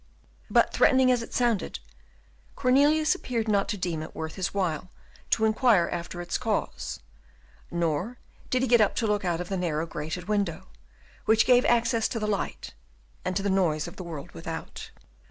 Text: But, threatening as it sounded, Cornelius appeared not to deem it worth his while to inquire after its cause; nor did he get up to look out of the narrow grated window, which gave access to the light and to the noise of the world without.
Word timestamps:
But, 0.49 0.73
threatening 0.73 1.11
as 1.11 1.21
it 1.21 1.31
sounded, 1.31 1.77
Cornelius 2.55 3.13
appeared 3.13 3.47
not 3.47 3.69
to 3.69 3.77
deem 3.77 4.01
it 4.01 4.15
worth 4.15 4.33
his 4.33 4.51
while 4.51 4.89
to 5.29 5.45
inquire 5.45 5.87
after 5.91 6.21
its 6.23 6.39
cause; 6.39 7.01
nor 7.69 8.17
did 8.49 8.63
he 8.63 8.67
get 8.67 8.81
up 8.81 8.95
to 8.95 9.05
look 9.05 9.23
out 9.23 9.39
of 9.39 9.47
the 9.49 9.57
narrow 9.57 9.85
grated 9.85 10.27
window, 10.27 10.65
which 11.25 11.45
gave 11.45 11.65
access 11.65 12.07
to 12.07 12.19
the 12.19 12.25
light 12.25 12.73
and 13.23 13.35
to 13.35 13.43
the 13.43 13.49
noise 13.51 13.87
of 13.87 13.97
the 13.97 14.03
world 14.03 14.31
without. 14.31 14.89